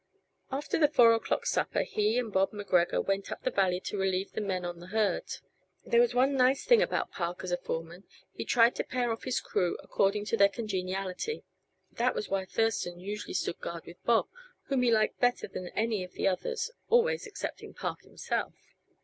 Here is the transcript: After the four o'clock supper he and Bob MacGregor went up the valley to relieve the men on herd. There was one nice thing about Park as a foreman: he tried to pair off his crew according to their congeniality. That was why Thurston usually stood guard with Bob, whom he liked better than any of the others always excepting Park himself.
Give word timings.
After 0.51 0.79
the 0.79 0.87
four 0.87 1.13
o'clock 1.13 1.45
supper 1.45 1.83
he 1.83 2.17
and 2.17 2.33
Bob 2.33 2.53
MacGregor 2.53 2.99
went 3.01 3.31
up 3.31 3.43
the 3.43 3.51
valley 3.51 3.79
to 3.81 3.99
relieve 3.99 4.31
the 4.31 4.41
men 4.41 4.65
on 4.65 4.81
herd. 4.81 5.29
There 5.85 6.01
was 6.01 6.15
one 6.15 6.33
nice 6.33 6.65
thing 6.65 6.81
about 6.81 7.11
Park 7.11 7.43
as 7.43 7.51
a 7.51 7.57
foreman: 7.57 8.05
he 8.33 8.43
tried 8.43 8.73
to 8.77 8.83
pair 8.83 9.11
off 9.11 9.25
his 9.25 9.39
crew 9.39 9.77
according 9.79 10.25
to 10.25 10.37
their 10.37 10.49
congeniality. 10.49 11.43
That 11.91 12.15
was 12.15 12.29
why 12.29 12.45
Thurston 12.45 12.99
usually 12.99 13.35
stood 13.35 13.59
guard 13.59 13.85
with 13.85 14.03
Bob, 14.03 14.27
whom 14.63 14.81
he 14.81 14.89
liked 14.89 15.19
better 15.19 15.47
than 15.47 15.67
any 15.75 16.03
of 16.03 16.13
the 16.13 16.27
others 16.27 16.71
always 16.89 17.27
excepting 17.27 17.75
Park 17.75 18.01
himself. 18.01 18.55